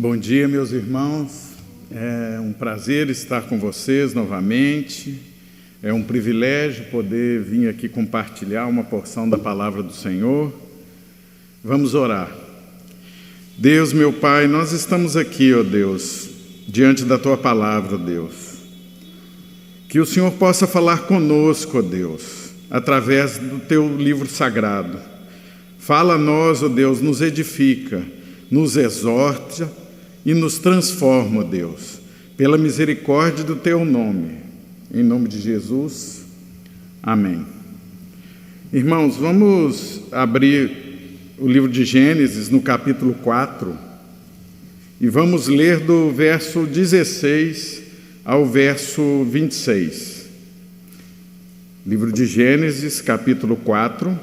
[0.00, 1.54] Bom dia, meus irmãos.
[1.90, 5.18] É um prazer estar com vocês novamente.
[5.82, 10.52] É um privilégio poder vir aqui compartilhar uma porção da palavra do Senhor.
[11.64, 12.30] Vamos orar.
[13.56, 16.28] Deus, meu Pai, nós estamos aqui, ó Deus,
[16.68, 18.58] diante da tua palavra, Deus.
[19.88, 25.00] Que o Senhor possa falar conosco, ó Deus, através do teu livro sagrado.
[25.76, 28.00] Fala a nós, ó Deus, nos edifica,
[28.48, 29.87] nos exorta
[30.24, 32.00] e nos transforma, Deus,
[32.36, 34.38] pela misericórdia do teu nome.
[34.92, 36.24] Em nome de Jesus.
[37.02, 37.44] Amém.
[38.72, 40.88] Irmãos, vamos abrir
[41.38, 43.78] o livro de Gênesis no capítulo 4
[45.00, 47.82] e vamos ler do verso 16
[48.24, 50.26] ao verso 26.
[51.86, 54.18] Livro de Gênesis, capítulo 4,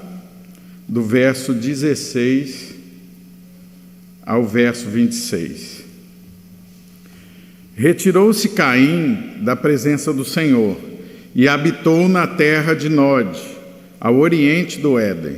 [0.87, 2.75] do verso 16
[4.23, 5.84] ao verso 26.
[7.77, 10.77] Retirou-se Caim da presença do Senhor
[11.35, 13.37] e habitou na terra de Nod,
[13.99, 15.35] ao oriente do Éden.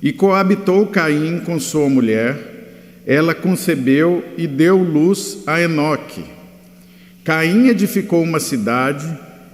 [0.00, 6.24] E coabitou Caim com sua mulher, ela concebeu e deu luz a Enoque.
[7.22, 9.06] Caim edificou uma cidade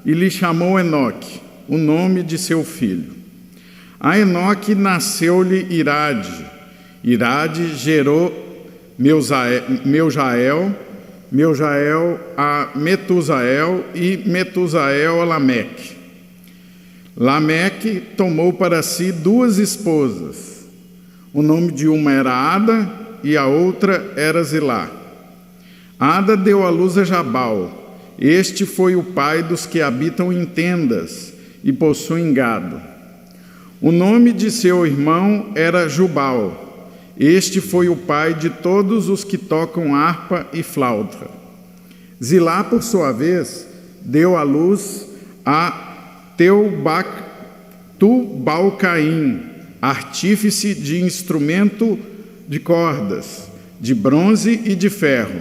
[0.07, 3.13] e lhe chamou Enoque, o nome de seu filho.
[3.99, 6.45] A Enoque nasceu-lhe Irade.
[7.03, 8.33] Irade gerou
[9.85, 10.73] Meujael,
[11.35, 15.97] Meujael a Metusael e Metusael a Lameque.
[17.17, 20.65] Lameque tomou para si duas esposas.
[21.33, 22.89] O nome de uma era Ada
[23.25, 24.89] e a outra era Zilá.
[25.99, 27.83] Ada deu à luz a Jabal.
[28.17, 31.33] Este foi o pai dos que habitam em tendas
[31.65, 32.81] e possuem gado.
[33.81, 36.64] O nome de seu irmão era Jubal.
[37.19, 41.29] Este foi o pai de todos os que tocam harpa e flauta.
[42.23, 43.67] Zilá, por sua vez,
[44.01, 45.07] deu à luz
[45.45, 46.33] a
[47.99, 49.41] Teubalcaim,
[49.81, 51.99] artífice de instrumento
[52.49, 53.49] de cordas,
[53.81, 55.41] de bronze e de ferro.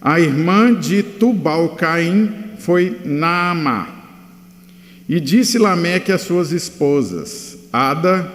[0.00, 3.88] A irmã de Tubalcaim foi Naamá.
[5.08, 8.30] E disse Lameque às suas esposas, Ada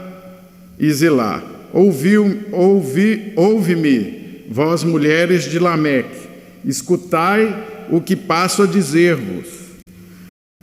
[0.78, 6.28] e Zilá, Ouviu, ouvi, ouve-me, vós mulheres de Lameque,
[6.66, 9.46] escutai o que passo a dizer-vos.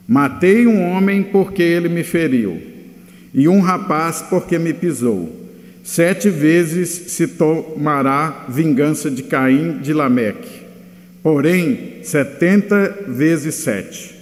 [0.05, 2.61] Matei um homem porque ele me feriu,
[3.33, 5.33] e um rapaz porque me pisou.
[5.81, 10.63] Sete vezes se tomará vingança de Caim de Lameque,
[11.23, 14.13] porém setenta vezes sete.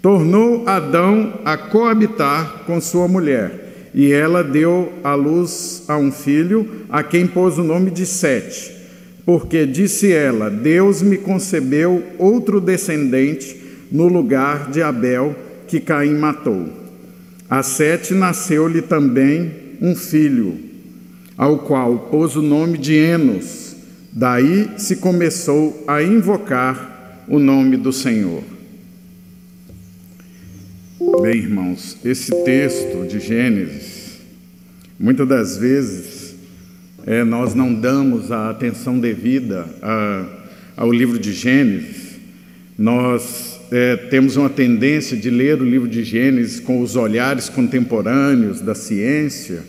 [0.00, 3.59] Tornou Adão a coabitar com sua mulher
[3.94, 8.72] e ela deu à luz a um filho, a quem pôs o nome de Sete,
[9.24, 13.56] porque disse ela: Deus me concebeu outro descendente
[13.90, 15.34] no lugar de Abel,
[15.66, 16.68] que Caim matou.
[17.48, 20.56] A Sete nasceu-lhe também um filho,
[21.36, 23.74] ao qual pôs o nome de Enos.
[24.12, 28.42] Daí se começou a invocar o nome do Senhor.
[31.00, 34.18] Bem, irmãos, esse texto de Gênesis,
[34.98, 36.34] muitas das vezes,
[37.06, 40.26] é, nós não damos a atenção devida a,
[40.76, 42.18] ao livro de Gênesis,
[42.76, 48.60] nós é, temos uma tendência de ler o livro de Gênesis com os olhares contemporâneos
[48.60, 49.62] da ciência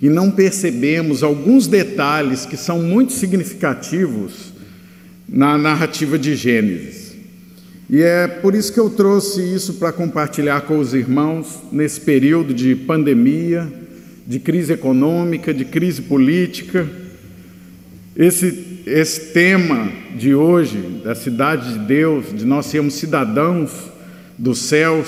[0.00, 4.52] e não percebemos alguns detalhes que são muito significativos
[5.28, 7.05] na narrativa de Gênesis.
[7.88, 12.52] E é por isso que eu trouxe isso para compartilhar com os irmãos nesse período
[12.52, 13.72] de pandemia,
[14.26, 16.84] de crise econômica, de crise política.
[18.16, 23.70] Esse, esse tema de hoje, da cidade de Deus, de nós sermos cidadãos
[24.36, 25.06] dos céus,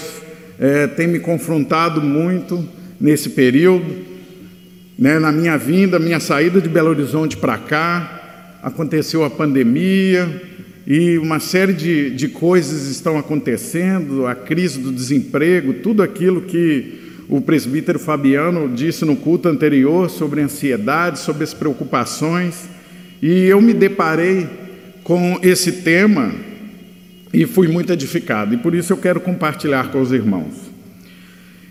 [0.57, 2.65] é, tem me confrontado muito
[3.01, 4.07] nesse período.
[4.97, 10.48] Né, na minha vinda, minha saída de Belo Horizonte para cá, aconteceu a pandemia,
[10.91, 17.27] e uma série de, de coisas estão acontecendo, a crise do desemprego, tudo aquilo que
[17.29, 22.71] o presbítero Fabiano disse no culto anterior sobre ansiedade, sobre as preocupações,
[23.21, 24.49] e eu me deparei
[25.05, 26.33] com esse tema
[27.35, 30.55] e fui muito edificado, e por isso eu quero compartilhar com os irmãos.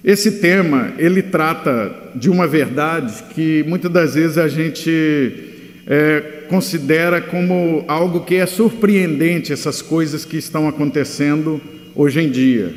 [0.03, 5.46] Esse tema, ele trata de uma verdade que muitas das vezes a gente
[5.87, 11.61] é, considera como algo que é surpreendente essas coisas que estão acontecendo
[11.95, 12.73] hoje em dia.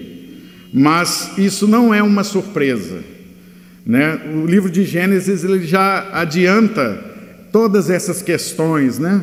[0.72, 3.00] Mas isso não é uma surpresa.
[3.84, 4.20] Né?
[4.32, 7.04] O livro de Gênesis ele já adianta
[7.50, 8.98] todas essas questões.
[8.98, 9.22] Né?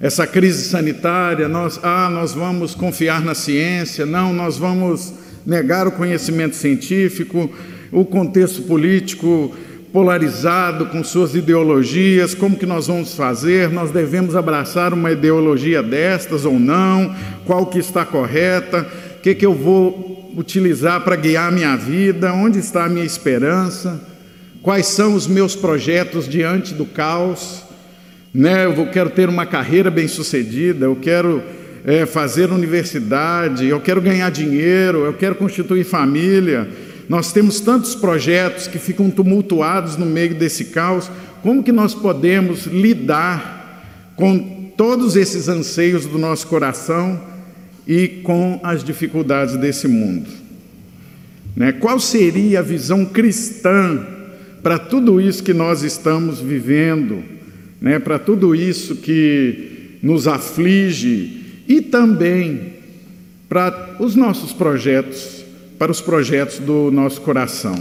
[0.00, 5.12] essa crise sanitária, nós, ah, nós vamos confiar na ciência, não, nós vamos
[5.44, 7.50] negar o conhecimento científico,
[7.90, 9.54] o contexto político
[9.92, 13.70] polarizado com suas ideologias, como que nós vamos fazer?
[13.70, 17.14] Nós devemos abraçar uma ideologia destas ou não?
[17.46, 18.86] Qual que está correta?
[19.16, 22.32] O que, que eu vou utilizar para guiar minha vida?
[22.32, 24.00] Onde está a minha esperança?
[24.62, 27.62] Quais são os meus projetos diante do caos?
[28.32, 28.66] Né?
[28.66, 31.42] Eu quero ter uma carreira bem-sucedida, eu quero
[31.84, 36.68] é, fazer universidade, eu quero ganhar dinheiro, eu quero constituir família.
[37.08, 41.10] Nós temos tantos projetos que ficam tumultuados no meio desse caos.
[41.42, 47.18] Como que nós podemos lidar com todos esses anseios do nosso coração
[47.86, 50.28] e com as dificuldades desse mundo?
[51.56, 51.72] Né?
[51.72, 54.06] Qual seria a visão cristã
[54.62, 57.22] para tudo isso que nós estamos vivendo,
[57.80, 57.98] né?
[57.98, 62.74] para tudo isso que nos aflige e também
[63.48, 65.37] para os nossos projetos
[65.78, 67.76] para os projetos do nosso coração.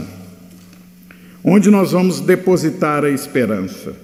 [1.43, 3.95] Onde nós vamos depositar a esperança?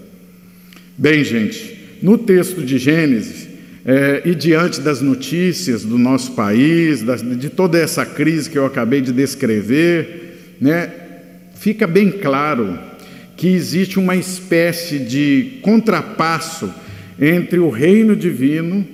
[0.98, 3.48] Bem, gente, no texto de Gênesis,
[3.86, 8.66] é, e diante das notícias do nosso país, das, de toda essa crise que eu
[8.66, 10.90] acabei de descrever, né,
[11.56, 12.80] fica bem claro
[13.36, 16.74] que existe uma espécie de contrapasso
[17.20, 18.88] entre o reino divino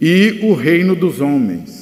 [0.00, 1.81] e o reino dos homens.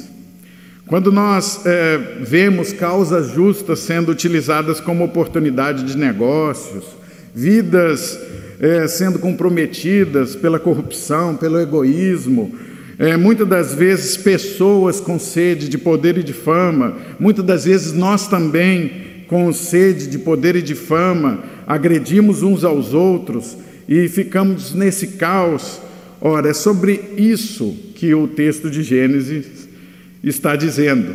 [0.91, 6.83] Quando nós é, vemos causas justas sendo utilizadas como oportunidade de negócios,
[7.33, 8.19] vidas
[8.59, 12.53] é, sendo comprometidas pela corrupção, pelo egoísmo,
[12.99, 17.93] é, muitas das vezes pessoas com sede de poder e de fama, muitas das vezes
[17.93, 21.39] nós também com sede de poder e de fama,
[21.69, 23.57] agredimos uns aos outros
[23.89, 25.81] e ficamos nesse caos.
[26.21, 29.60] Ora, é sobre isso que o texto de Gênesis
[30.23, 31.15] está dizendo.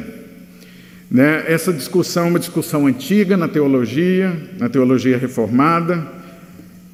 [1.09, 1.43] Né?
[1.47, 6.05] Essa discussão é uma discussão antiga na teologia, na teologia reformada,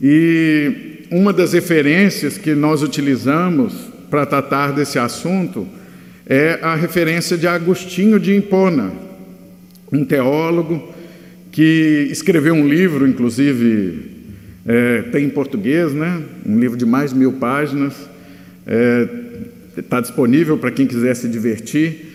[0.02, 3.74] e uma das referências que nós utilizamos
[4.10, 5.68] para tratar desse assunto
[6.28, 8.92] é a referência de Agostinho de Hipona,
[9.92, 10.94] um teólogo
[11.52, 14.12] que escreveu um livro, inclusive
[14.66, 16.22] é, tem em português, né?
[16.46, 17.94] um livro de mais de mil páginas,
[18.66, 19.08] é,
[19.82, 22.06] está disponível para quem quiser se divertir.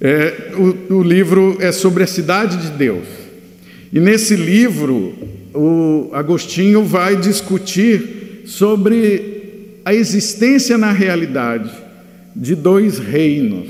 [0.00, 3.06] É, o, o, livro é sobre a cidade de Deus.
[3.92, 5.14] E nesse livro,
[5.54, 11.70] o Agostinho vai discutir sobre a existência na realidade
[12.34, 13.68] de dois reinos: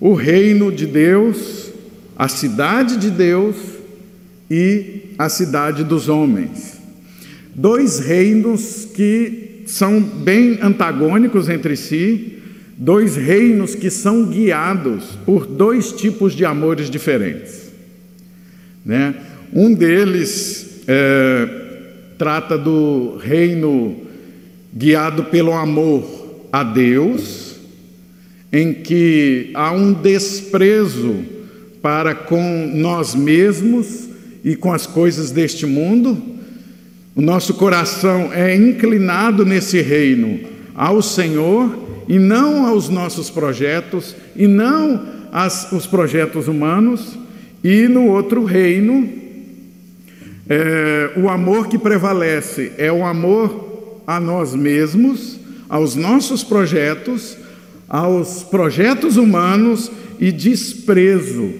[0.00, 1.70] o reino de Deus,
[2.16, 3.56] a cidade de Deus
[4.50, 6.78] e a cidade dos homens.
[7.54, 12.38] Dois reinos que são bem antagônicos entre si,
[12.76, 17.72] dois reinos que são guiados por dois tipos de amores diferentes.
[18.84, 19.14] Né?
[19.52, 21.48] Um deles é,
[22.18, 23.96] trata do reino
[24.74, 27.56] guiado pelo amor a Deus,
[28.52, 31.24] em que há um desprezo
[31.80, 34.08] para com nós mesmos
[34.44, 36.33] e com as coisas deste mundo
[37.14, 40.40] o nosso coração é inclinado nesse reino
[40.74, 41.78] ao Senhor
[42.08, 45.00] e não aos nossos projetos, e não
[45.32, 47.16] aos projetos humanos,
[47.62, 49.08] e no outro reino,
[50.48, 57.38] é, o amor que prevalece é o amor a nós mesmos, aos nossos projetos,
[57.88, 59.90] aos projetos humanos
[60.20, 61.52] e desprezo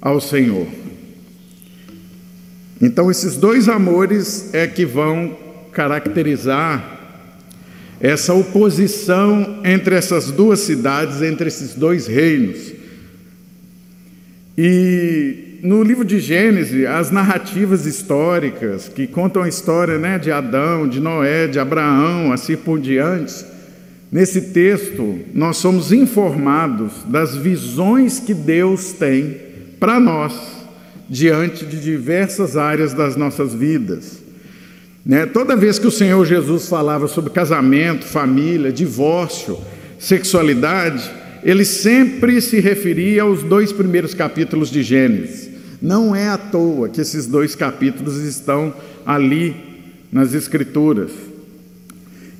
[0.00, 0.66] ao Senhor.
[2.84, 5.34] Então, esses dois amores é que vão
[5.72, 7.00] caracterizar
[7.98, 12.74] essa oposição entre essas duas cidades, entre esses dois reinos.
[14.58, 20.86] E no livro de Gênesis, as narrativas históricas que contam a história né, de Adão,
[20.86, 23.46] de Noé, de Abraão, assim por diante,
[24.12, 29.38] nesse texto nós somos informados das visões que Deus tem
[29.80, 30.63] para nós
[31.08, 34.22] diante de diversas áreas das nossas vidas.
[35.04, 35.26] Né?
[35.26, 39.58] Toda vez que o Senhor Jesus falava sobre casamento, família, divórcio,
[39.98, 41.10] sexualidade,
[41.42, 45.50] ele sempre se referia aos dois primeiros capítulos de Gênesis.
[45.80, 48.72] Não é à toa que esses dois capítulos estão
[49.04, 49.54] ali
[50.10, 51.10] nas Escrituras.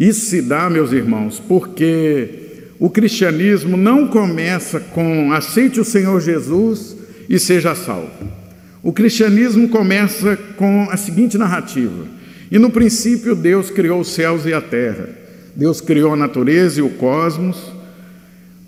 [0.01, 2.45] Isso se dá, meus irmãos, porque
[2.79, 6.97] o cristianismo não começa com aceite o Senhor Jesus
[7.29, 8.44] e seja salvo.
[8.85, 12.07] O cristianismo começa com a seguinte narrativa:
[12.53, 15.09] E no princípio Deus criou os céus e a terra.
[15.57, 17.73] Deus criou a natureza e o cosmos.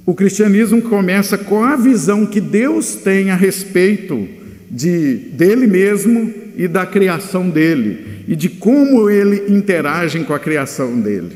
[0.06, 4.26] O cristianismo começa com a visão que Deus tem a respeito
[4.70, 10.98] de dele mesmo e da criação dele e de como ele interage com a criação
[10.98, 11.32] dele.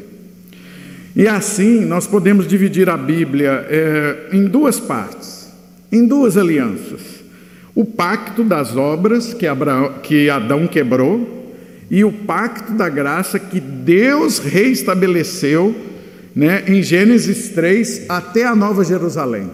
[1.14, 5.50] E assim nós podemos dividir a Bíblia é, em duas partes,
[5.92, 7.09] em duas alianças:
[7.74, 11.40] o pacto das obras que, Abraão, que Adão quebrou
[11.90, 15.74] e o pacto da graça que Deus reestabeleceu
[16.34, 19.50] né, em Gênesis 3 até a Nova Jerusalém.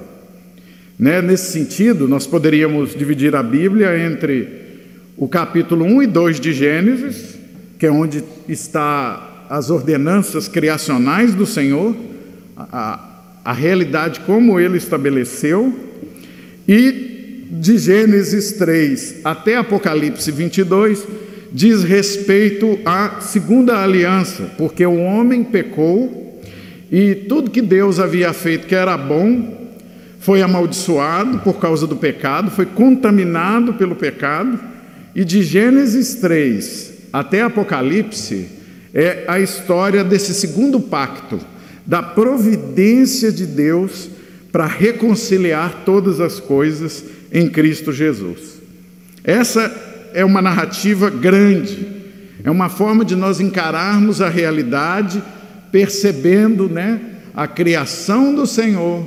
[0.98, 4.48] Né, nesse sentido, nós poderíamos dividir a Bíblia entre
[5.16, 7.38] o capítulo 1 e 2 de Gênesis,
[7.78, 11.94] que é onde está as ordenanças criacionais do Senhor,
[12.56, 15.74] a, a realidade como ele estabeleceu,
[16.66, 16.95] e
[17.50, 21.06] de Gênesis 3 até Apocalipse 22,
[21.52, 26.42] diz respeito à segunda aliança, porque o homem pecou
[26.90, 29.54] e tudo que Deus havia feito que era bom
[30.18, 34.58] foi amaldiçoado por causa do pecado, foi contaminado pelo pecado,
[35.14, 38.48] e de Gênesis 3 até Apocalipse
[38.92, 41.38] é a história desse segundo pacto,
[41.86, 44.10] da providência de Deus
[44.50, 47.04] para reconciliar todas as coisas
[47.36, 48.62] em Cristo Jesus.
[49.22, 49.70] Essa
[50.14, 51.86] é uma narrativa grande,
[52.42, 55.22] é uma forma de nós encararmos a realidade
[55.70, 56.98] percebendo né,
[57.34, 59.06] a criação do Senhor,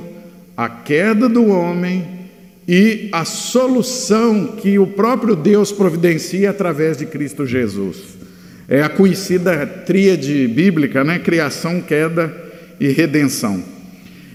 [0.56, 2.06] a queda do homem
[2.68, 7.96] e a solução que o próprio Deus providencia através de Cristo Jesus.
[8.68, 11.18] É a conhecida tríade bíblica, né?
[11.18, 12.32] Criação, queda
[12.78, 13.60] e redenção.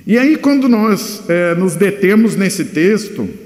[0.06, 3.45] E aí, quando nós é, nos detemos nesse texto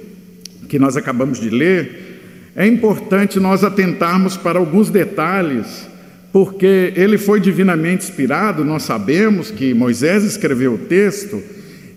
[0.69, 5.87] que nós acabamos de ler, é importante nós atentarmos para alguns detalhes,
[6.31, 11.41] porque ele foi divinamente inspirado, nós sabemos que Moisés escreveu o texto,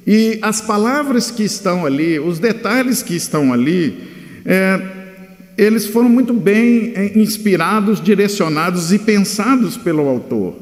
[0.06, 4.08] e as palavras que estão ali, os detalhes que estão ali,
[4.44, 4.80] é,
[5.56, 10.56] eles foram muito bem é, inspirados, direcionados e pensados pelo autor.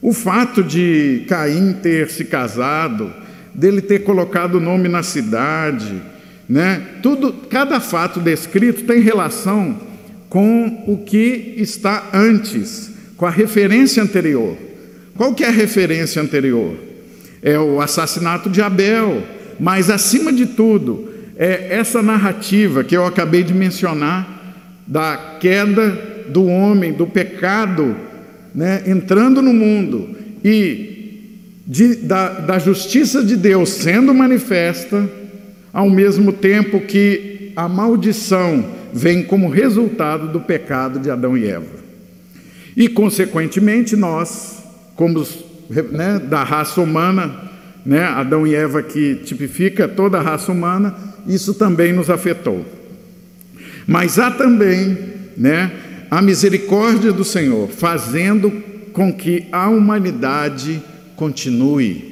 [0.00, 3.12] O fato de Caim ter se casado,
[3.54, 6.00] dele ter colocado o nome na cidade,
[6.50, 6.82] né?
[7.00, 9.78] Tudo, cada fato descrito tem relação
[10.28, 14.56] com o que está antes, com a referência anterior.
[15.16, 16.74] Qual que é a referência anterior?
[17.40, 19.22] É o assassinato de Abel,
[19.60, 24.56] mas acima de tudo, é essa narrativa que eu acabei de mencionar
[24.88, 27.96] da queda do homem, do pecado,
[28.52, 31.28] né, entrando no mundo e
[31.64, 35.19] de, da, da justiça de Deus sendo manifesta
[35.72, 41.80] ao mesmo tempo que a maldição vem como resultado do pecado de Adão e Eva.
[42.76, 44.62] E, consequentemente, nós,
[44.96, 45.26] como
[45.90, 47.50] né, da raça humana,
[47.84, 50.94] né, Adão e Eva que tipifica toda a raça humana,
[51.26, 52.64] isso também nos afetou.
[53.86, 54.96] Mas há também
[55.36, 55.70] né,
[56.10, 58.50] a misericórdia do Senhor, fazendo
[58.92, 60.82] com que a humanidade
[61.16, 62.10] continue.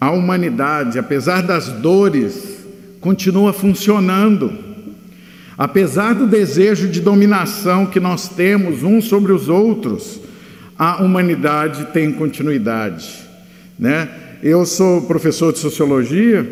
[0.00, 2.49] A humanidade, apesar das dores
[3.00, 4.52] continua funcionando.
[5.56, 10.20] Apesar do desejo de dominação que nós temos uns sobre os outros,
[10.78, 13.06] a humanidade tem continuidade.
[13.78, 14.08] Né?
[14.42, 16.46] Eu sou professor de sociologia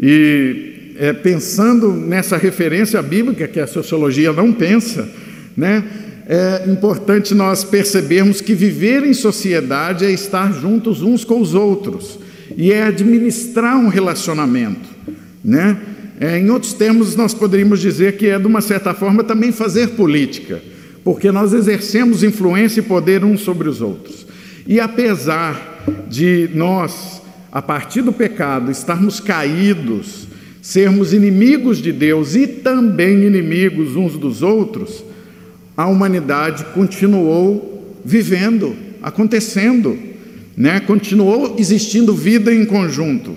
[0.00, 5.08] e é, pensando nessa referência bíblica que a sociologia não pensa,
[5.56, 5.84] né?
[6.26, 12.18] é importante nós percebermos que viver em sociedade é estar juntos uns com os outros
[12.56, 14.88] e é administrar um relacionamento,
[15.44, 15.76] né?
[16.20, 19.90] É, em outros termos, nós poderíamos dizer que é, de uma certa forma, também fazer
[19.90, 20.62] política,
[21.02, 24.26] porque nós exercemos influência e poder uns sobre os outros.
[24.66, 30.28] E apesar de nós, a partir do pecado, estarmos caídos,
[30.62, 35.04] sermos inimigos de Deus e também inimigos uns dos outros,
[35.76, 39.98] a humanidade continuou vivendo, acontecendo,
[40.56, 40.78] né?
[40.78, 43.36] continuou existindo vida em conjunto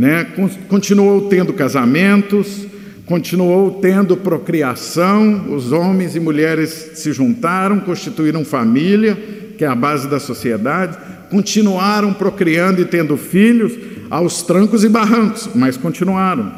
[0.00, 0.26] né?
[0.66, 2.64] continuou tendo casamentos,
[3.04, 9.14] continuou tendo procriação, os homens e mulheres se juntaram, constituíram família,
[9.58, 10.96] que é a base da sociedade,
[11.28, 13.74] continuaram procriando e tendo filhos
[14.08, 16.50] aos trancos e barrancos, mas continuaram.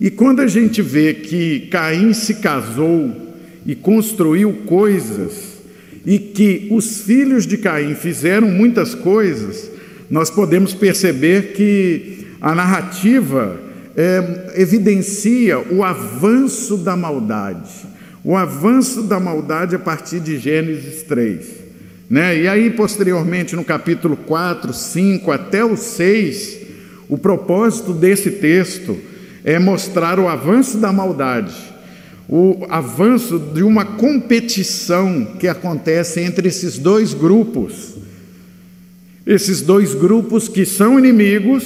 [0.00, 3.34] E quando a gente vê que Caim se casou
[3.66, 5.58] e construiu coisas,
[6.06, 9.73] e que os filhos de Caim fizeram muitas coisas,
[10.10, 13.60] nós podemos perceber que a narrativa
[13.96, 17.70] é, evidencia o avanço da maldade,
[18.22, 21.64] o avanço da maldade a partir de Gênesis 3.
[22.08, 22.42] Né?
[22.42, 26.58] E aí, posteriormente, no capítulo 4, 5 até o 6,
[27.08, 28.96] o propósito desse texto
[29.44, 31.54] é mostrar o avanço da maldade,
[32.28, 37.94] o avanço de uma competição que acontece entre esses dois grupos.
[39.26, 41.64] Esses dois grupos que são inimigos,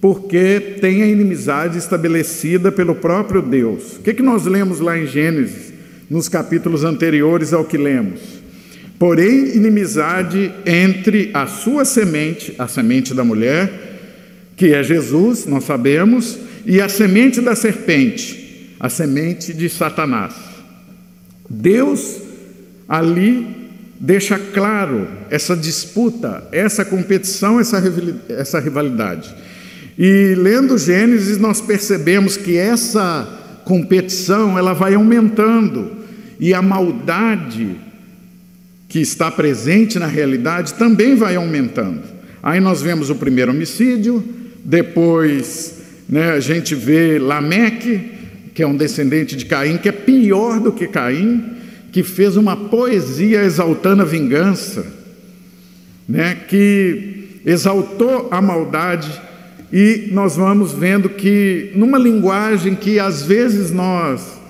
[0.00, 3.96] porque têm a inimizade estabelecida pelo próprio Deus.
[3.96, 5.72] O que, que nós lemos lá em Gênesis,
[6.08, 8.20] nos capítulos anteriores ao que lemos?
[8.98, 13.88] Porém, inimizade entre a sua semente, a semente da mulher,
[14.56, 20.34] que é Jesus, nós sabemos, e a semente da serpente, a semente de Satanás.
[21.48, 22.20] Deus
[22.88, 23.57] ali
[24.00, 29.34] deixa claro essa disputa, essa competição, essa rivalidade.
[29.98, 33.26] E lendo Gênesis, nós percebemos que essa
[33.64, 35.90] competição ela vai aumentando
[36.38, 37.76] e a maldade
[38.88, 42.02] que está presente na realidade também vai aumentando.
[42.42, 44.24] Aí nós vemos o primeiro homicídio,
[44.64, 45.74] depois
[46.08, 48.00] né, a gente vê Lameque,
[48.54, 51.57] que é um descendente de Caim, que é pior do que Caim,
[51.90, 54.86] que fez uma poesia exaltando a vingança,
[56.08, 59.10] né, que exaltou a maldade
[59.72, 64.40] e nós vamos vendo que, numa linguagem que às vezes nós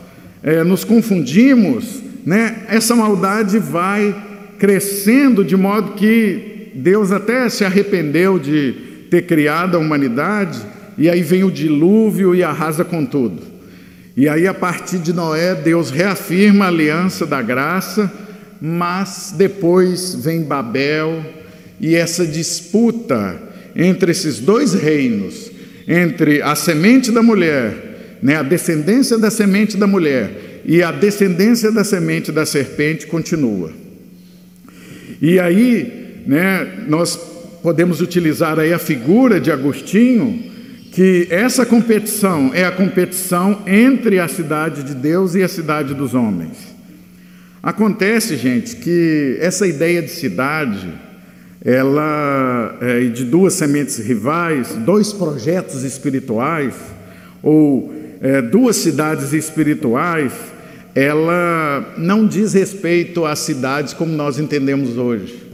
[0.42, 4.14] é, nos confundimos, né, essa maldade vai
[4.58, 8.74] crescendo de modo que Deus até se arrependeu de
[9.10, 10.60] ter criado a humanidade,
[10.96, 13.42] e aí vem o dilúvio e arrasa com tudo.
[14.18, 18.12] E aí, a partir de Noé, Deus reafirma a aliança da graça,
[18.60, 21.24] mas depois vem Babel
[21.80, 23.40] e essa disputa
[23.76, 25.52] entre esses dois reinos,
[25.86, 31.70] entre a semente da mulher, né, a descendência da semente da mulher e a descendência
[31.70, 33.70] da semente da serpente continua.
[35.22, 37.16] E aí, né, nós
[37.62, 40.42] podemos utilizar aí a figura de Agostinho,
[40.98, 46.12] que essa competição é a competição entre a cidade de Deus e a cidade dos
[46.12, 46.56] homens.
[47.62, 50.92] Acontece, gente, que essa ideia de cidade
[51.64, 56.74] ela é de duas sementes rivais, dois projetos espirituais
[57.44, 60.32] ou é, duas cidades espirituais,
[60.96, 65.46] ela não diz respeito às cidades como nós entendemos hoje,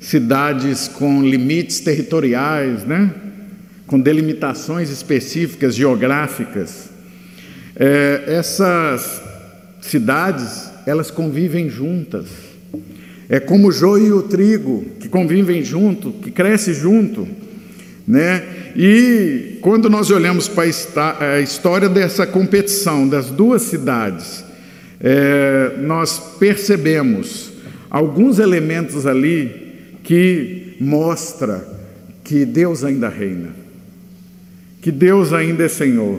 [0.00, 3.27] cidades com limites territoriais, né?
[3.88, 6.90] Com delimitações específicas geográficas.
[7.74, 9.20] É, essas
[9.80, 12.48] cidades elas convivem juntas
[13.28, 17.28] é como o joio e o trigo, que convivem junto, que crescem junto.
[18.06, 18.42] Né?
[18.74, 20.64] E quando nós olhamos para
[21.34, 24.42] a história dessa competição das duas cidades,
[24.98, 27.52] é, nós percebemos
[27.90, 31.66] alguns elementos ali que mostra
[32.24, 33.50] que Deus ainda reina,
[34.88, 36.18] que Deus ainda é Senhor.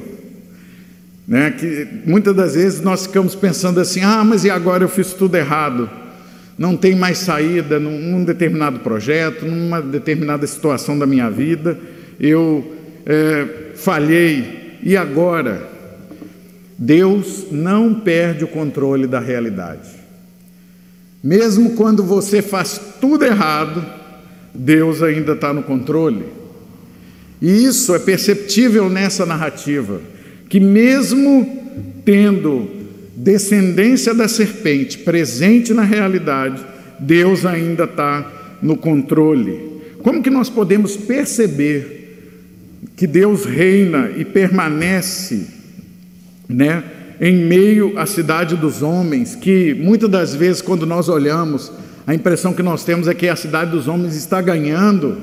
[1.28, 1.50] Né?
[1.50, 5.36] Que muitas das vezes nós ficamos pensando assim: ah, mas e agora eu fiz tudo
[5.36, 5.90] errado?
[6.56, 11.80] não tem mais saída num, determinado projeto, numa determinada situação da minha vida,
[12.20, 15.66] eu é, falhei, e agora?
[16.78, 19.90] Deus não perde o controle da realidade.
[21.24, 23.82] Mesmo quando você faz tudo errado,
[24.54, 26.39] Deus ainda está no controle.
[27.42, 30.02] E isso é perceptível nessa narrativa,
[30.50, 32.70] que mesmo tendo
[33.16, 36.64] descendência da serpente presente na realidade,
[37.00, 39.82] Deus ainda está no controle.
[40.04, 42.00] Como que nós podemos perceber
[42.96, 45.48] que Deus reina e permanece,
[46.48, 46.84] né,
[47.20, 51.72] em meio à cidade dos homens, que muitas das vezes quando nós olhamos,
[52.08, 55.18] a impressão que nós temos é que a cidade dos homens está ganhando,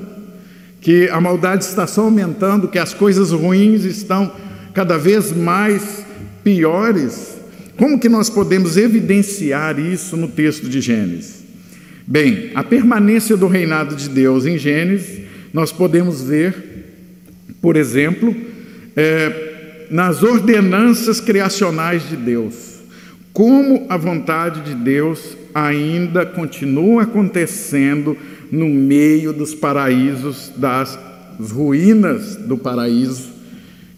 [0.87, 4.31] que a maldade está só aumentando, que as coisas ruins estão
[4.73, 6.07] cada vez mais
[6.45, 7.39] piores.
[7.77, 11.43] Como que nós podemos evidenciar isso no texto de Gênesis?
[12.07, 15.23] Bem, a permanência do reinado de Deus em Gênesis,
[15.53, 16.55] nós podemos ver,
[17.61, 18.33] por exemplo,
[18.95, 22.77] é, nas ordenanças criacionais de Deus,
[23.33, 28.17] como a vontade de Deus ainda continua acontecendo
[28.51, 30.99] no meio dos paraísos, das
[31.39, 33.31] ruínas do paraíso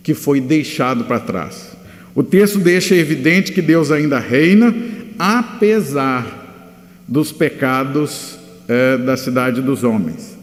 [0.02, 1.76] que foi deixado para trás.
[2.14, 4.74] O texto deixa evidente que Deus ainda reina,
[5.18, 10.36] apesar dos pecados é, da cidade dos homens.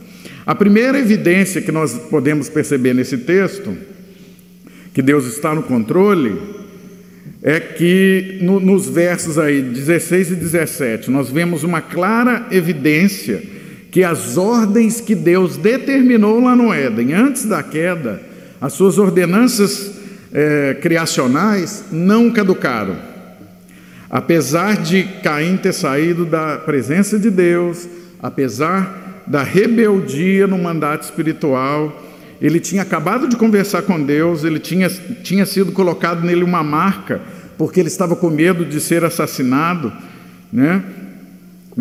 [0.45, 3.75] A primeira evidência que nós podemos perceber nesse texto,
[4.93, 6.39] que Deus está no controle,
[7.41, 13.54] é que no, nos versos aí 16 e 17 nós vemos uma clara evidência
[13.95, 18.21] que as ordens que Deus determinou lá no Éden, antes da queda,
[18.59, 19.93] as suas ordenanças
[20.33, 22.97] é, criacionais não caducaram.
[24.09, 27.87] Apesar de Caim ter saído da presença de Deus,
[28.21, 32.03] apesar da rebeldia no mandato espiritual,
[32.41, 34.89] ele tinha acabado de conversar com Deus, ele tinha,
[35.23, 37.21] tinha sido colocado nele uma marca,
[37.57, 39.93] porque ele estava com medo de ser assassinado,
[40.51, 40.83] né?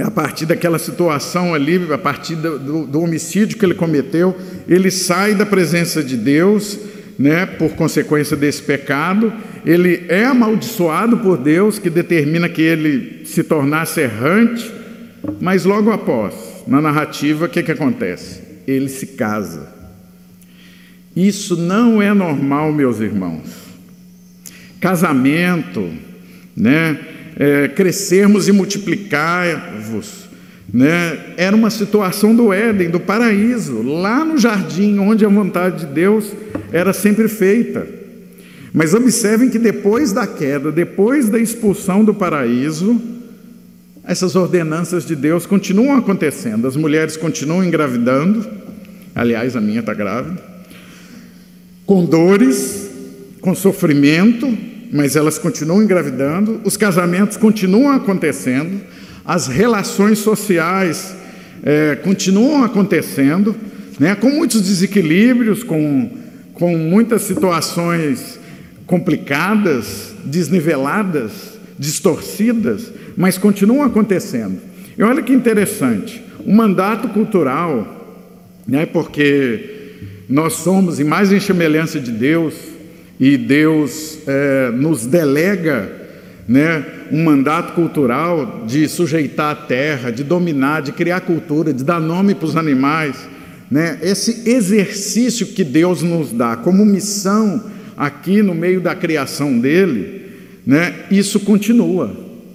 [0.02, 5.34] A partir daquela situação ali, a partir do, do, homicídio que ele cometeu, ele sai
[5.34, 6.78] da presença de Deus,
[7.16, 9.32] né, por consequência desse pecado,
[9.64, 14.70] ele é amaldiçoado por Deus, que determina que ele se tornasse errante,
[15.40, 16.34] mas logo após,
[16.66, 18.42] na narrativa, o que, que acontece?
[18.66, 19.72] Ele se casa.
[21.14, 23.48] Isso não é normal, meus irmãos.
[24.80, 25.92] Casamento,
[26.56, 26.98] né?
[27.36, 30.28] É, crescermos e multiplicar-vos,
[30.72, 31.18] né?
[31.36, 36.32] Era uma situação do Éden, do paraíso, lá no jardim, onde a vontade de Deus
[36.72, 37.86] era sempre feita.
[38.72, 43.00] Mas observem que depois da queda, depois da expulsão do paraíso,
[44.06, 46.66] essas ordenanças de Deus continuam acontecendo.
[46.66, 48.46] As mulheres continuam engravidando.
[49.14, 50.54] Aliás, a minha está grávida
[51.86, 52.90] com dores,
[53.40, 54.46] com sofrimento,
[54.94, 58.80] mas elas continuam engravidando, os casamentos continuam acontecendo,
[59.24, 61.16] as relações sociais
[61.64, 63.56] é, continuam acontecendo,
[63.98, 66.08] né, com muitos desequilíbrios, com,
[66.52, 68.38] com muitas situações
[68.86, 74.60] complicadas, desniveladas, distorcidas, mas continuam acontecendo.
[74.96, 78.22] E olha que interessante, o mandato cultural,
[78.64, 79.88] né, porque
[80.28, 82.73] nós somos imagem e semelhança de Deus
[83.18, 85.90] e Deus é, nos delega
[86.48, 92.00] né, um mandato cultural de sujeitar a terra, de dominar, de criar cultura, de dar
[92.00, 93.16] nome para os animais.
[93.70, 93.98] Né?
[94.02, 100.22] Esse exercício que Deus nos dá como missão aqui no meio da criação dele,
[100.66, 102.14] né, isso continua.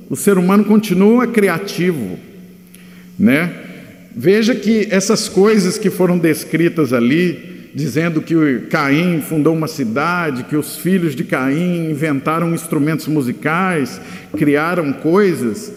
[0.09, 2.19] O ser humano continua criativo.
[3.17, 3.53] Né?
[4.15, 8.35] Veja que essas coisas que foram descritas ali, dizendo que
[8.69, 14.01] Caim fundou uma cidade, que os filhos de Caim inventaram instrumentos musicais,
[14.37, 15.71] criaram coisas.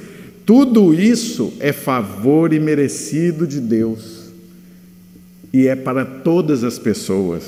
[0.47, 4.33] Tudo isso é favor e merecido de Deus.
[5.53, 7.45] E é para todas as pessoas.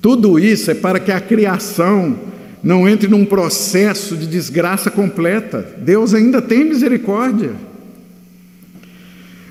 [0.00, 2.18] Tudo isso é para que a criação
[2.62, 5.76] não entre num processo de desgraça completa.
[5.78, 7.52] Deus ainda tem misericórdia.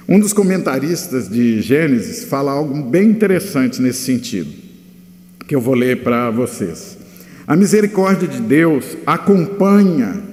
[0.07, 4.49] Um dos comentaristas de Gênesis fala algo bem interessante nesse sentido,
[5.47, 6.97] que eu vou ler para vocês.
[7.47, 10.31] A misericórdia de Deus acompanha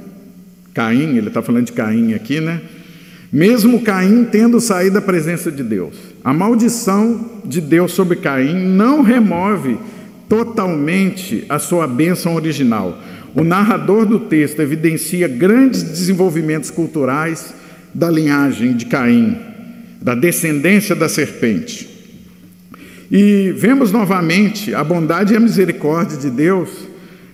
[0.79, 2.61] Caim, ele está falando de Caim aqui, né?
[3.33, 9.03] Mesmo Caim tendo saído da presença de Deus, a maldição de Deus sobre Caim não
[9.03, 9.77] remove
[10.29, 12.97] totalmente a sua bênção original.
[13.35, 17.53] O narrador do texto evidencia grandes desenvolvimentos culturais
[17.93, 19.37] da linhagem de Caim,
[20.01, 21.89] da descendência da serpente.
[23.11, 26.69] E vemos novamente a bondade e a misericórdia de Deus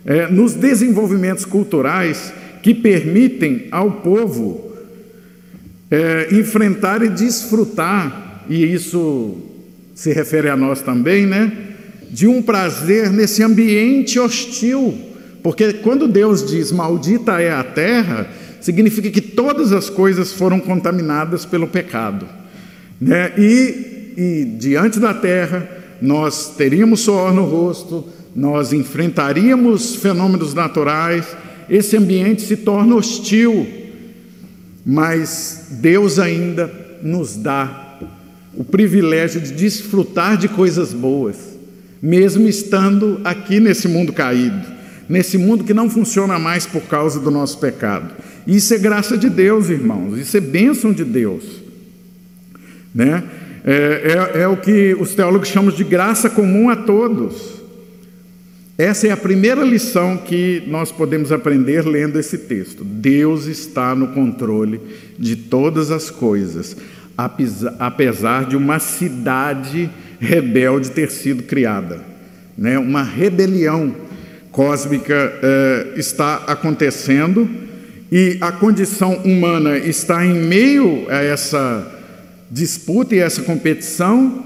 [0.05, 4.73] é, nos desenvolvimentos culturais que permitem ao povo
[5.91, 9.37] é, enfrentar e desfrutar, e isso
[9.95, 11.53] se refere a nós também, né?
[12.11, 14.95] De um prazer nesse ambiente hostil,
[15.43, 18.29] porque quando Deus diz maldita é a terra,
[18.61, 22.27] significa que todas as coisas foram contaminadas pelo pecado.
[23.05, 23.33] Né?
[23.37, 25.69] E, e diante da terra,
[26.01, 31.27] nós teríamos suor no rosto, nós enfrentaríamos fenômenos naturais,
[31.69, 33.67] esse ambiente se torna hostil,
[34.85, 37.99] mas Deus ainda nos dá
[38.55, 41.37] o privilégio de desfrutar de coisas boas,
[42.01, 44.67] mesmo estando aqui nesse mundo caído,
[45.09, 48.15] nesse mundo que não funciona mais por causa do nosso pecado.
[48.47, 51.64] Isso é graça de Deus, irmãos, isso é bênção de Deus.
[52.95, 53.25] Né?
[53.65, 57.55] É, é, é o que os teólogos chamam de graça comum a todos.
[58.77, 62.85] Essa é a primeira lição que nós podemos aprender lendo esse texto.
[62.85, 64.81] Deus está no controle
[65.19, 66.77] de todas as coisas,
[67.79, 72.01] apesar de uma cidade rebelde ter sido criada.
[72.59, 72.77] Né?
[72.77, 73.95] Uma rebelião
[74.51, 77.49] cósmica é, está acontecendo
[78.11, 81.94] e a condição humana está em meio a essa
[82.51, 84.45] disputa e essa competição,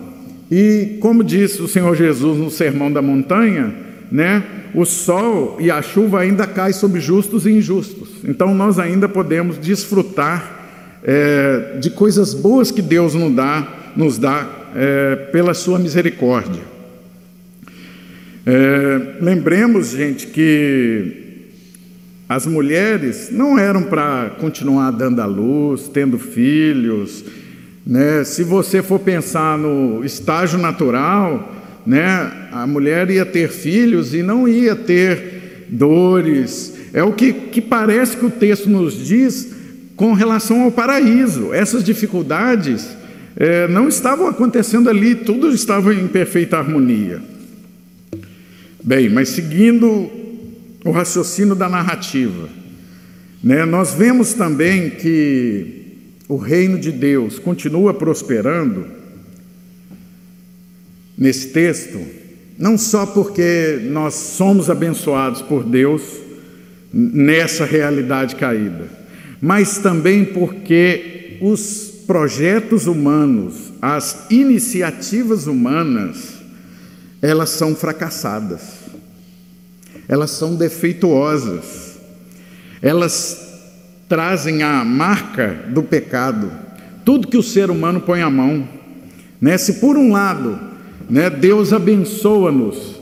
[0.50, 3.74] e como disse o Senhor Jesus no Sermão da Montanha,
[4.10, 4.42] né,
[4.74, 8.08] o sol e a chuva ainda caem sobre justos e injustos.
[8.24, 10.58] Então nós ainda podemos desfrutar
[11.02, 16.62] é, de coisas boas que Deus nos dá, nos dá é, pela sua misericórdia.
[18.46, 21.26] É, lembremos, gente, que
[22.28, 27.24] as mulheres não eram para continuar dando à luz, tendo filhos.
[27.88, 28.22] Né?
[28.22, 31.54] Se você for pensar no estágio natural,
[31.86, 36.74] né, a mulher ia ter filhos e não ia ter dores.
[36.92, 39.54] É o que, que parece que o texto nos diz
[39.96, 41.54] com relação ao paraíso.
[41.54, 42.94] Essas dificuldades
[43.34, 47.22] é, não estavam acontecendo ali, tudo estava em perfeita harmonia.
[48.84, 50.10] Bem, mas seguindo
[50.84, 52.50] o raciocínio da narrativa.
[53.42, 53.64] Né?
[53.64, 55.77] Nós vemos também que
[56.28, 58.86] o reino de Deus continua prosperando?
[61.16, 61.98] Nesse texto,
[62.58, 66.02] não só porque nós somos abençoados por Deus
[66.92, 68.88] nessa realidade caída,
[69.40, 76.34] mas também porque os projetos humanos, as iniciativas humanas,
[77.20, 78.78] elas são fracassadas
[80.08, 81.98] elas são defeituosas,
[82.80, 83.47] elas
[84.08, 86.50] trazem a marca do pecado,
[87.04, 88.66] tudo que o ser humano põe a mão.
[89.40, 89.58] Né?
[89.58, 90.58] Se por um lado
[91.08, 92.98] né, Deus abençoa-nos,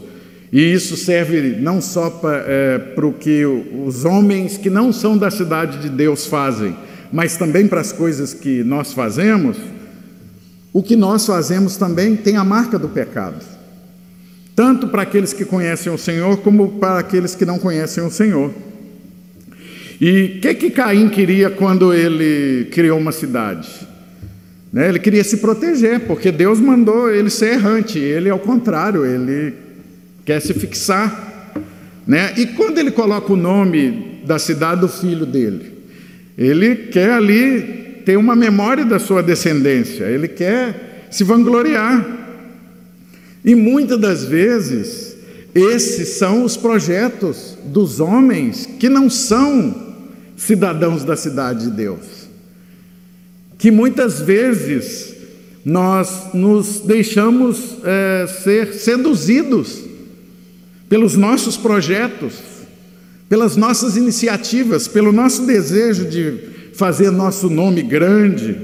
[0.53, 5.31] e isso serve não só para é, o que os homens que não são da
[5.31, 6.77] cidade de Deus fazem,
[7.13, 9.57] mas também para as coisas que nós fazemos,
[10.73, 13.57] o que nós fazemos também tem a marca do pecado
[14.57, 18.51] tanto para aqueles que conhecem o Senhor, como para aqueles que não conhecem o Senhor.
[20.01, 23.69] E o que, que Caim queria quando ele criou uma cidade?
[24.73, 24.91] Né?
[24.91, 29.55] Ele queria se proteger, porque Deus mandou ele ser errante, ele, ao contrário, ele
[30.25, 31.55] quer se fixar.
[32.07, 32.35] Né?
[32.37, 35.73] E quando ele coloca o nome da cidade do filho dele,
[36.37, 42.07] ele quer ali ter uma memória da sua descendência, ele quer se vangloriar.
[43.43, 45.17] E muitas das vezes,
[45.55, 49.86] esses são os projetos dos homens que não são
[50.37, 52.27] cidadãos da cidade de Deus.
[53.59, 55.15] Que muitas vezes
[55.65, 59.83] nós nos deixamos é, ser seduzidos
[60.89, 62.35] pelos nossos projetos,
[63.29, 66.39] pelas nossas iniciativas, pelo nosso desejo de
[66.75, 68.57] fazer nosso nome grande,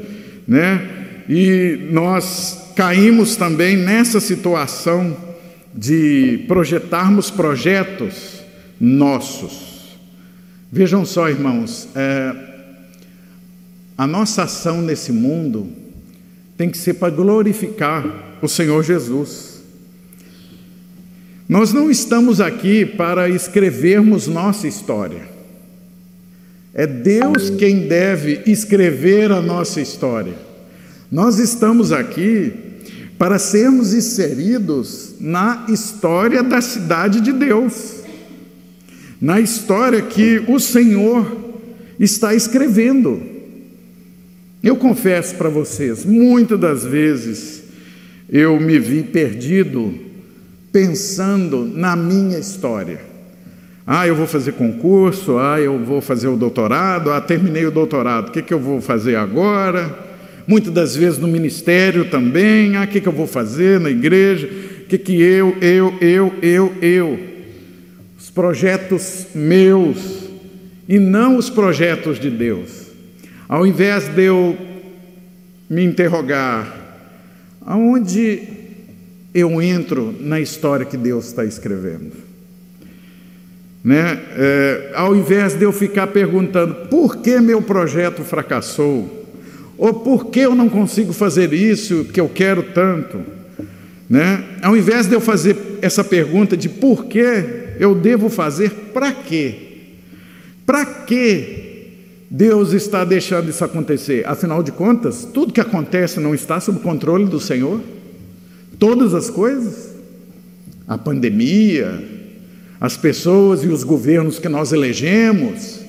[0.47, 0.89] né?
[1.29, 5.17] E nós caímos também nessa situação
[5.75, 8.43] de projetarmos projetos
[8.79, 9.72] nossos.
[10.75, 12.35] Vejam só, irmãos, é,
[13.99, 15.69] a nossa ação nesse mundo
[16.57, 19.61] tem que ser para glorificar o Senhor Jesus.
[21.47, 25.29] Nós não estamos aqui para escrevermos nossa história.
[26.73, 30.33] É Deus quem deve escrever a nossa história.
[31.11, 32.51] Nós estamos aqui
[33.19, 38.02] para sermos inseridos na história da cidade de Deus,
[39.23, 41.55] na história que o Senhor
[42.01, 43.23] está escrevendo.
[44.61, 47.63] Eu confesso para vocês, muitas das vezes
[48.29, 49.95] eu me vi perdido
[50.73, 53.01] pensando na minha história.
[53.87, 58.29] Ah, eu vou fazer concurso, ah, eu vou fazer o doutorado, ah, terminei o doutorado,
[58.29, 60.11] o que, que eu vou fazer agora?
[60.47, 62.77] muitas das vezes no ministério também.
[62.77, 64.49] Ah, o que, que eu vou fazer na igreja?
[64.83, 67.32] O que, que eu, eu, eu, eu, eu?
[68.33, 69.99] Os projetos meus
[70.89, 72.87] e não os projetos de Deus.
[73.47, 74.57] Ao invés de eu
[75.69, 76.67] me interrogar,
[77.61, 78.43] aonde
[79.35, 82.13] eu entro na história que Deus está escrevendo?
[83.85, 84.19] Né?
[84.35, 89.29] É, ao invés de eu ficar perguntando por que meu projeto fracassou,
[89.77, 93.21] ou por que eu não consigo fazer isso que eu quero tanto?
[94.09, 94.43] Né?
[94.63, 99.55] Ao invés de eu fazer essa pergunta de por que eu devo fazer, para quê?
[100.65, 101.91] Para que
[102.31, 104.27] Deus está deixando isso acontecer?
[104.27, 107.81] Afinal de contas, tudo que acontece não está sob controle do Senhor?
[108.79, 109.95] Todas as coisas?
[110.87, 112.03] A pandemia,
[112.81, 115.83] as pessoas e os governos que nós elegemos,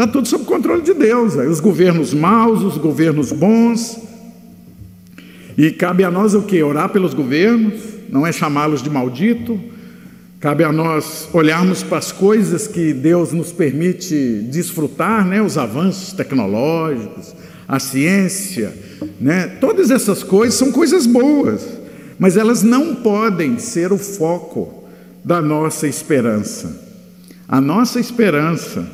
[0.00, 1.36] Está tudo sob controle de Deus.
[1.36, 4.00] Aí, os governos maus, os governos bons.
[5.58, 6.62] E cabe a nós o que?
[6.62, 9.60] Orar pelos governos, não é chamá-los de maldito.
[10.40, 15.42] Cabe a nós olharmos para as coisas que Deus nos permite desfrutar, né?
[15.42, 17.34] os avanços tecnológicos,
[17.68, 18.72] a ciência,
[19.20, 19.46] né?
[19.60, 21.68] todas essas coisas são coisas boas,
[22.18, 24.88] mas elas não podem ser o foco
[25.22, 26.88] da nossa esperança.
[27.46, 28.90] A nossa esperança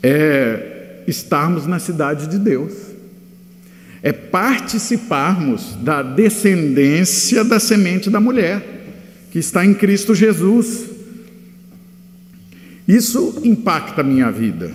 [0.00, 2.72] é estarmos na cidade de Deus,
[4.00, 8.71] é participarmos da descendência da semente da mulher,
[9.32, 10.84] que está em Cristo Jesus.
[12.86, 14.70] Isso impacta a minha vida,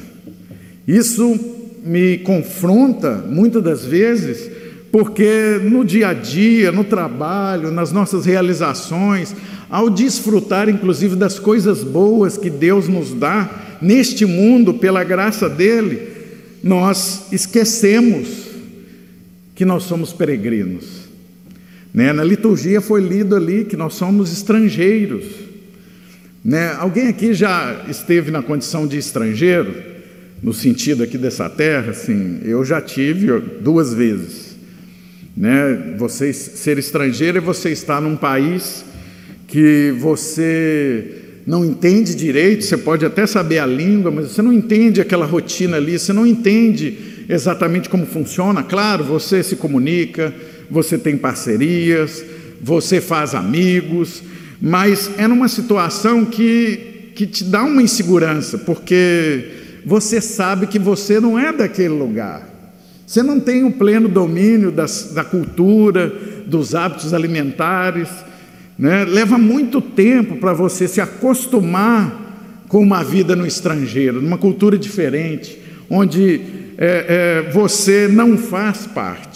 [0.88, 1.39] isso
[1.84, 4.50] me confronta muitas das vezes,
[4.91, 9.36] porque no dia a dia, no trabalho, nas nossas realizações,
[9.70, 16.10] ao desfrutar inclusive das coisas boas que Deus nos dá neste mundo pela graça dele,
[16.63, 18.48] nós esquecemos
[19.54, 21.07] que nós somos peregrinos.
[21.98, 22.14] Né?
[22.14, 25.26] Na liturgia foi lido ali que nós somos estrangeiros.
[26.46, 26.72] Né?
[26.78, 29.74] Alguém aqui já esteve na condição de estrangeiro,
[30.44, 31.94] no sentido aqui dessa terra?
[31.94, 34.56] Sim, eu já tive duas vezes.
[35.36, 35.96] Né?
[35.98, 38.86] Você ser estrangeiro é você estar num país
[39.48, 45.02] que você não entende direito, você pode até saber a língua, mas você não entende
[45.02, 48.62] aquela rotina ali, você não entende exatamente como funciona.
[48.62, 50.32] Claro, você se comunica,
[50.70, 52.24] você tem parcerias,
[52.62, 54.24] você faz amigos,
[54.62, 59.52] mas é numa situação que, que te dá uma insegurança, porque
[59.86, 62.48] você sabe que você não é daquele lugar.
[63.06, 66.14] Você não tem o pleno domínio das, da cultura,
[66.46, 68.10] dos hábitos alimentares,
[68.78, 69.06] né?
[69.06, 72.26] Leva muito tempo para você se acostumar
[72.68, 75.58] com uma vida no estrangeiro, numa cultura diferente,
[75.90, 76.42] onde
[76.78, 79.27] é, é, você não faz parte.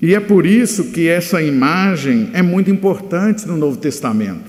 [0.00, 4.48] E é por isso que essa imagem é muito importante no Novo Testamento.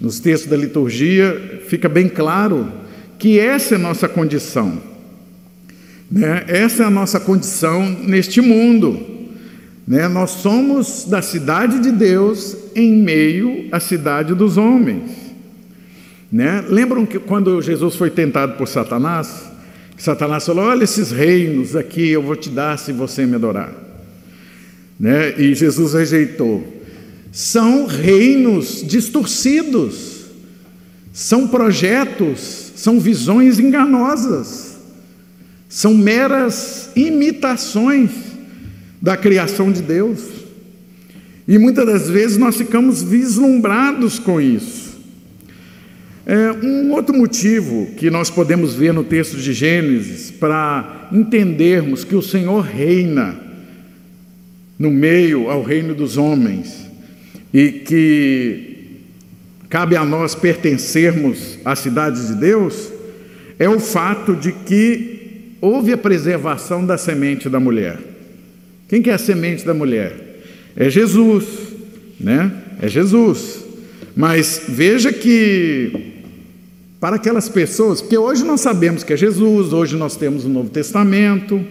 [0.00, 2.72] Nos textos da liturgia fica bem claro
[3.18, 4.78] que essa é a nossa condição.
[6.10, 6.44] Né?
[6.46, 9.00] Essa é a nossa condição neste mundo.
[9.86, 10.06] Né?
[10.08, 15.10] Nós somos da cidade de Deus em meio à cidade dos homens.
[16.30, 16.64] Né?
[16.68, 19.50] Lembram que quando Jesus foi tentado por Satanás,
[19.96, 23.91] Satanás falou: Olha esses reinos aqui, eu vou te dar se você me adorar.
[25.02, 25.34] Né?
[25.36, 26.64] E Jesus rejeitou.
[27.32, 30.26] São reinos distorcidos,
[31.12, 34.76] são projetos, são visões enganosas,
[35.68, 38.10] são meras imitações
[39.00, 40.20] da criação de Deus.
[41.48, 45.00] E muitas das vezes nós ficamos vislumbrados com isso.
[46.24, 52.14] É, um outro motivo que nós podemos ver no texto de Gênesis para entendermos que
[52.14, 53.51] o Senhor reina
[54.82, 56.90] no meio ao reino dos homens
[57.54, 58.96] e que
[59.70, 62.90] cabe a nós pertencermos à cidade de Deus
[63.60, 67.96] é o fato de que houve a preservação da semente da mulher.
[68.88, 70.42] Quem que é a semente da mulher?
[70.74, 71.44] É Jesus,
[72.18, 72.50] né?
[72.80, 73.64] É Jesus.
[74.16, 75.92] Mas veja que
[76.98, 80.70] para aquelas pessoas, porque hoje nós sabemos que é Jesus, hoje nós temos o Novo
[80.70, 81.64] Testamento,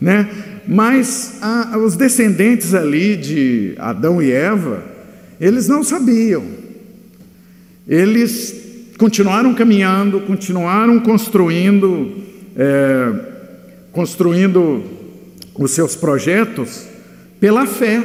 [0.00, 0.51] né?
[0.66, 4.82] Mas a, os descendentes ali de Adão e Eva,
[5.40, 6.44] eles não sabiam.
[7.86, 8.62] Eles
[8.98, 12.12] continuaram caminhando, continuaram construindo,
[12.56, 13.12] é,
[13.90, 14.84] construindo
[15.54, 16.86] os seus projetos
[17.40, 18.00] pela fé,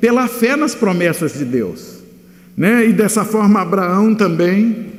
[0.00, 1.94] pela fé nas promessas de Deus.
[2.56, 2.86] Né?
[2.86, 4.92] E dessa forma, Abraão também,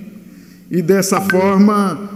[0.71, 2.09] e dessa forma,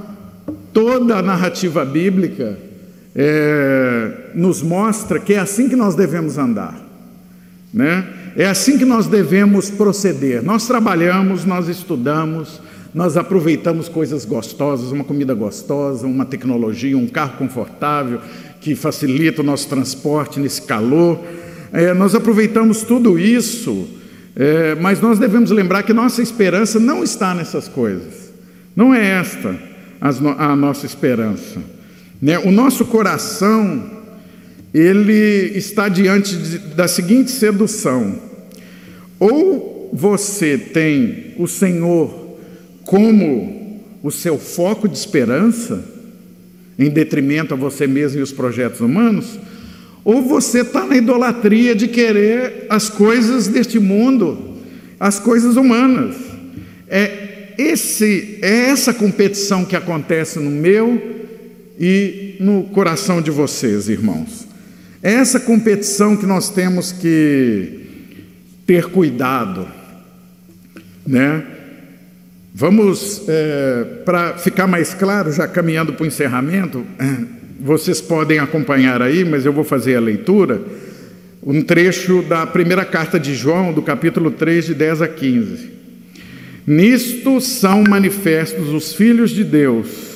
[0.74, 2.69] toda a narrativa bíblica
[3.16, 6.80] é, nos mostra que é assim que nós devemos andar.
[7.74, 8.08] Né?
[8.36, 10.44] É assim que nós devemos proceder.
[10.44, 12.62] Nós trabalhamos, nós estudamos,
[12.94, 18.20] nós aproveitamos coisas gostosas, uma comida gostosa, uma tecnologia, um carro confortável,
[18.62, 21.20] que facilita o nosso transporte nesse calor.
[21.72, 23.88] É, nós aproveitamos tudo isso,
[24.36, 28.32] é, mas nós devemos lembrar que nossa esperança não está nessas coisas.
[28.76, 29.56] Não é esta
[30.02, 31.60] a nossa esperança.
[32.22, 32.38] Né?
[32.40, 33.90] O nosso coração,
[34.74, 38.16] ele está diante de, da seguinte sedução:
[39.20, 42.38] ou você tem o Senhor
[42.84, 45.84] como o seu foco de esperança,
[46.78, 49.40] em detrimento a você mesmo e os projetos humanos,
[50.04, 54.58] ou você está na idolatria de querer as coisas deste mundo,
[55.00, 56.16] as coisas humanas.
[56.88, 61.19] É, esse, é essa competição que acontece no meu
[61.80, 64.46] e no coração de vocês, irmãos.
[65.02, 67.88] É essa competição que nós temos que
[68.68, 69.66] ter cuidado,
[71.08, 71.42] né?
[72.54, 76.86] Vamos, é, para ficar mais claro, já caminhando para o encerramento,
[77.62, 80.62] vocês podem acompanhar aí, mas eu vou fazer a leitura,
[81.42, 85.70] um trecho da primeira carta de João, do capítulo 3, de 10 a 15.
[86.68, 90.09] Nisto são manifestos os filhos de Deus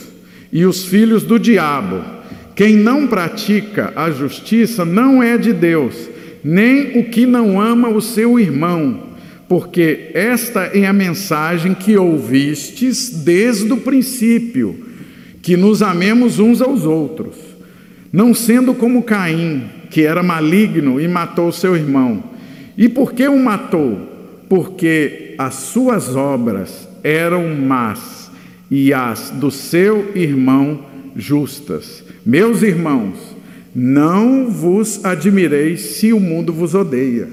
[0.53, 2.01] e os filhos do diabo.
[2.55, 6.07] Quem não pratica a justiça não é de Deus,
[6.43, 9.09] nem o que não ama o seu irmão,
[9.49, 14.85] porque esta é a mensagem que ouvistes desde o princípio,
[15.41, 17.35] que nos amemos uns aos outros,
[18.11, 22.23] não sendo como Caim, que era maligno e matou seu irmão.
[22.77, 23.97] E por que o matou?
[24.47, 28.22] Porque as suas obras eram más
[28.75, 30.83] e as do seu irmão
[31.15, 32.03] justas.
[32.25, 33.19] Meus irmãos,
[33.75, 37.29] não vos admireis se o mundo vos odeia.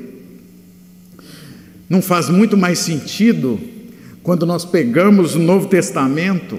[1.89, 3.59] Não faz muito mais sentido
[4.23, 6.59] quando nós pegamos o Novo Testamento,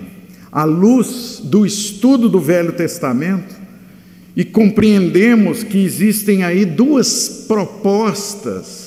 [0.51, 3.53] à luz do estudo do Velho Testamento,
[4.35, 8.80] e compreendemos que existem aí duas propostas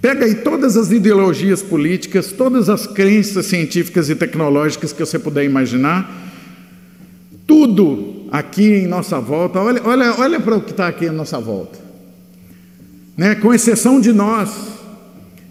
[0.00, 5.44] Pega aí todas as ideologias políticas, todas as crenças científicas e tecnológicas que você puder
[5.44, 6.10] imaginar,
[7.46, 11.38] tudo aqui em nossa volta, olha, olha, olha para o que está aqui em nossa
[11.38, 11.78] volta.
[13.14, 13.34] Né?
[13.34, 14.50] Com exceção de nós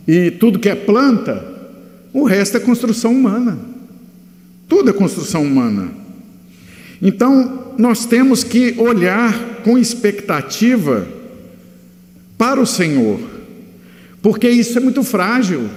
[0.07, 1.45] e tudo que é planta,
[2.11, 3.59] o resto é construção humana.
[4.67, 5.91] Tudo é construção humana.
[6.99, 11.07] Então, nós temos que olhar com expectativa
[12.37, 13.19] para o Senhor
[14.21, 15.69] porque isso é muito frágil,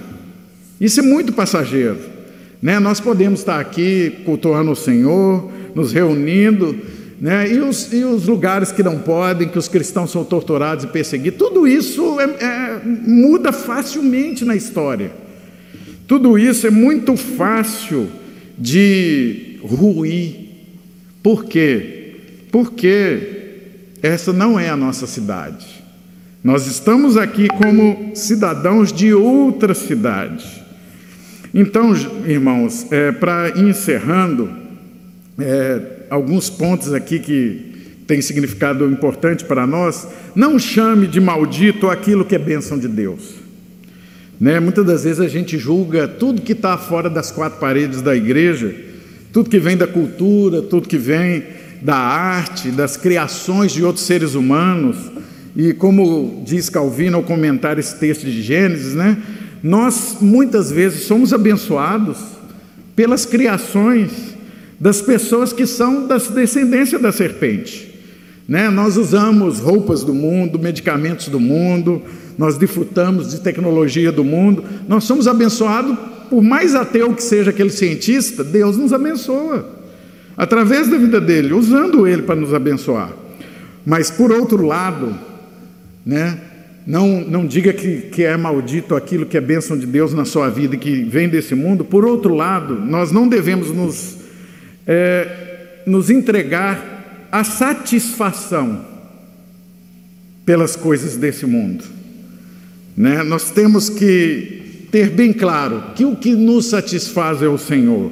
[0.79, 1.99] isso é muito passageiro.
[2.61, 2.79] Né?
[2.79, 6.77] Nós podemos estar aqui cultuando o Senhor, nos reunindo,
[7.19, 7.51] né?
[7.51, 11.37] e, os, e os lugares que não podem, que os cristãos são torturados e perseguidos,
[11.37, 15.11] tudo isso é, é, muda facilmente na história.
[16.07, 18.09] Tudo isso é muito fácil
[18.57, 20.35] de ruir.
[21.21, 22.15] Por quê?
[22.51, 23.41] Porque
[24.01, 25.82] essa não é a nossa cidade.
[26.43, 30.61] Nós estamos aqui como cidadãos de outra cidade.
[31.53, 31.95] Então,
[32.27, 34.49] irmãos, é, para encerrando,
[35.39, 42.25] é, alguns pontos aqui que têm significado importante para nós, não chame de maldito aquilo
[42.25, 43.35] que é bênção de Deus.
[44.37, 44.59] Né?
[44.59, 48.75] Muitas das vezes a gente julga tudo que está fora das quatro paredes da igreja,
[49.31, 51.45] tudo que vem da cultura, tudo que vem
[51.81, 54.97] da arte, das criações de outros seres humanos,
[55.55, 59.17] e como diz Calvino ao comentar esse texto de Gênesis, né?
[59.61, 62.17] Nós muitas vezes somos abençoados
[62.95, 64.11] pelas criações
[64.79, 67.93] das pessoas que são da descendência da serpente.
[68.47, 68.69] Né?
[68.69, 72.01] Nós usamos roupas do mundo, medicamentos do mundo,
[72.37, 75.97] nós desfrutamos de tecnologia do mundo, nós somos abençoados,
[76.29, 79.69] por mais ateu que seja aquele cientista, Deus nos abençoa,
[80.35, 83.13] através da vida dele, usando ele para nos abençoar.
[83.85, 85.15] Mas, por outro lado,
[86.05, 86.37] né?
[86.85, 90.49] Não, não diga que, que é maldito aquilo que é bênção de Deus na sua
[90.49, 91.85] vida e que vem desse mundo.
[91.85, 94.17] Por outro lado, nós não devemos nos,
[94.85, 98.85] é, nos entregar à satisfação
[100.45, 101.85] pelas coisas desse mundo.
[102.97, 103.23] Né?
[103.23, 108.11] Nós temos que ter bem claro que o que nos satisfaz é o Senhor.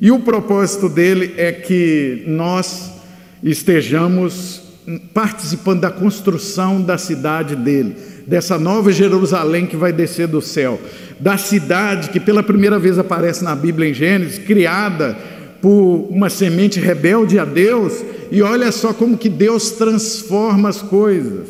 [0.00, 2.90] E o propósito dele é que nós
[3.42, 4.69] estejamos
[5.12, 10.80] participando da construção da cidade dele, dessa nova Jerusalém que vai descer do céu,
[11.18, 15.16] da cidade que pela primeira vez aparece na Bíblia em Gênesis, criada
[15.60, 21.48] por uma semente rebelde a Deus, e olha só como que Deus transforma as coisas.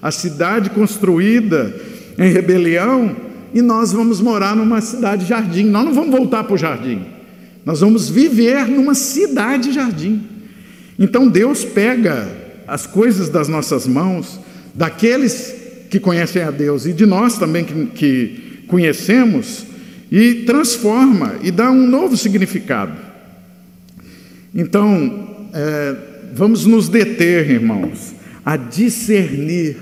[0.00, 1.72] A cidade construída
[2.18, 3.14] em rebelião,
[3.54, 5.64] e nós vamos morar numa cidade jardim.
[5.64, 7.02] Nós não vamos voltar para o jardim.
[7.64, 10.26] Nós vamos viver numa cidade jardim.
[10.98, 14.38] Então Deus pega as coisas das nossas mãos,
[14.74, 15.54] daqueles
[15.90, 19.66] que conhecem a Deus e de nós também que, que conhecemos,
[20.10, 22.92] e transforma e dá um novo significado.
[24.54, 25.96] Então, é,
[26.34, 29.76] vamos nos deter, irmãos, a discernir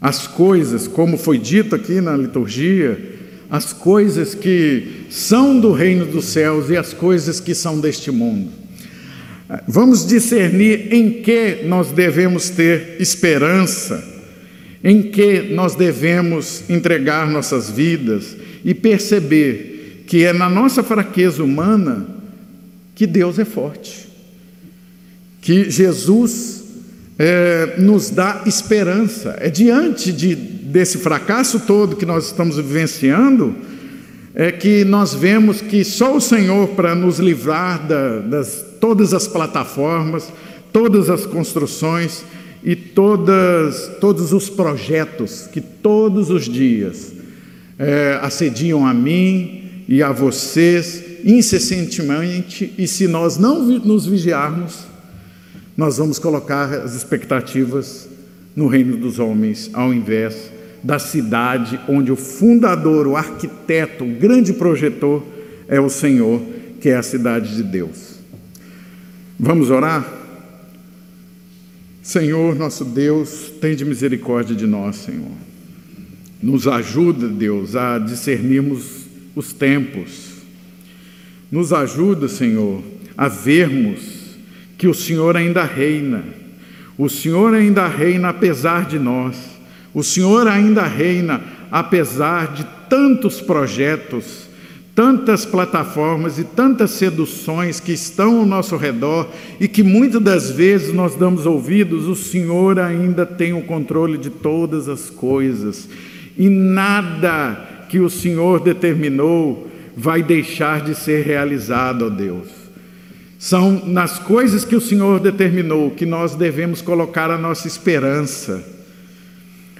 [0.00, 3.16] as coisas, como foi dito aqui na liturgia,
[3.50, 8.50] as coisas que são do reino dos céus e as coisas que são deste mundo.
[9.66, 14.04] Vamos discernir em que nós devemos ter esperança,
[14.84, 22.06] em que nós devemos entregar nossas vidas e perceber que é na nossa fraqueza humana
[22.94, 24.08] que Deus é forte,
[25.40, 26.64] que Jesus
[27.18, 29.36] é, nos dá esperança.
[29.40, 33.56] É diante de, desse fracasso todo que nós estamos vivenciando
[34.34, 39.26] é que nós vemos que só o Senhor para nos livrar da, das todas as
[39.26, 40.32] plataformas,
[40.72, 42.24] todas as construções
[42.62, 47.12] e todas, todos os projetos que todos os dias
[47.78, 54.86] é, assediam a mim e a vocês incessantemente, e se nós não nos vigiarmos,
[55.76, 58.08] nós vamos colocar as expectativas
[58.54, 60.50] no reino dos homens, ao invés
[60.82, 65.22] da cidade onde o fundador, o arquiteto, o grande projetor
[65.68, 66.40] é o Senhor,
[66.80, 68.17] que é a cidade de Deus.
[69.40, 70.04] Vamos orar?
[72.02, 75.30] Senhor, nosso Deus, tem de misericórdia de nós, Senhor.
[76.42, 80.38] Nos ajuda, Deus, a discernirmos os tempos.
[81.52, 82.82] Nos ajuda, Senhor,
[83.16, 84.36] a vermos
[84.76, 86.24] que o Senhor ainda reina.
[86.96, 89.36] O Senhor ainda reina apesar de nós.
[89.94, 94.47] O Senhor ainda reina apesar de tantos projetos
[94.98, 99.30] tantas plataformas e tantas seduções que estão ao nosso redor
[99.60, 104.28] e que muitas das vezes nós damos ouvidos, o Senhor ainda tem o controle de
[104.28, 105.88] todas as coisas
[106.36, 112.48] e nada que o Senhor determinou vai deixar de ser realizado, ó Deus.
[113.38, 118.64] São nas coisas que o Senhor determinou que nós devemos colocar a nossa esperança.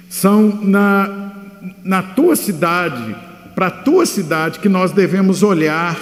[0.09, 1.33] São na,
[1.83, 3.27] na tua cidade
[3.59, 5.99] para a tua cidade que nós devemos olhar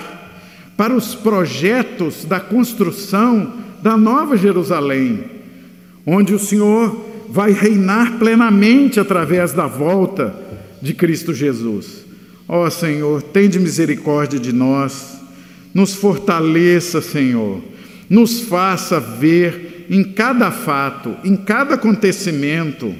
[0.77, 3.51] para os projetos da construção
[3.83, 5.25] da Nova Jerusalém,
[6.05, 10.39] onde o Senhor vai reinar plenamente através da volta
[10.83, 12.05] de Cristo Jesus.
[12.47, 15.19] Ó oh, Senhor, de misericórdia de nós,
[15.73, 17.63] nos fortaleça, Senhor,
[18.07, 22.95] nos faça ver em cada fato, em cada acontecimento,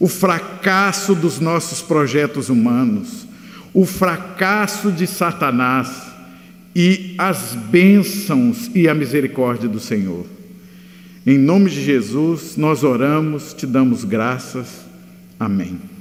[0.00, 3.30] o fracasso dos nossos projetos humanos
[3.74, 6.12] o fracasso de Satanás
[6.74, 10.26] e as bênçãos e a misericórdia do Senhor.
[11.26, 14.84] Em nome de Jesus, nós oramos, te damos graças.
[15.38, 15.91] Amém.